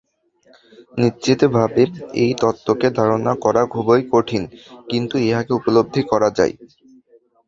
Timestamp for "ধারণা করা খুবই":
2.99-4.01